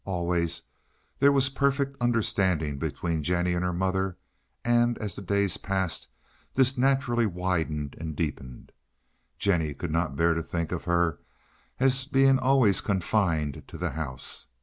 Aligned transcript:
Always 0.03 0.63
there 1.19 1.31
was 1.31 1.49
perfect 1.49 1.95
understanding 2.01 2.79
between 2.79 3.21
Jennie 3.21 3.53
and 3.53 3.63
her 3.63 3.71
mother, 3.71 4.17
and 4.65 4.97
as 4.97 5.15
the 5.15 5.21
days 5.21 5.57
passed 5.57 6.07
this 6.55 6.75
naturally 6.75 7.27
widened 7.27 7.95
and 7.99 8.15
deepened. 8.15 8.71
Jennie 9.37 9.75
could 9.75 9.91
not 9.91 10.15
bear 10.15 10.33
to 10.33 10.41
think 10.41 10.71
of 10.71 10.85
her 10.85 11.19
as 11.79 12.07
being 12.07 12.39
always 12.39 12.81
confined 12.81 13.63
to 13.67 13.77
the 13.77 13.91
house. 13.91 14.47